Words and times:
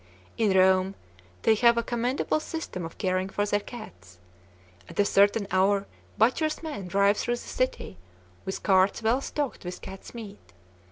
In 0.35 0.57
Rome, 0.57 0.95
they 1.43 1.53
have 1.53 1.77
a 1.77 1.83
commendable 1.83 2.39
system 2.39 2.83
of 2.85 2.97
caring 2.97 3.29
for 3.29 3.45
their 3.45 3.59
cats. 3.59 4.17
At 4.89 4.99
a 4.99 5.05
certain 5.05 5.45
hour 5.51 5.85
butchers' 6.17 6.63
men 6.63 6.87
drive 6.87 7.17
through 7.17 7.35
the 7.35 7.41
city, 7.41 7.97
with 8.43 8.63
carts 8.63 9.03
well 9.03 9.21
stocked 9.21 9.63
with 9.63 9.79
cat's 9.81 10.15
meat. 10.15 10.53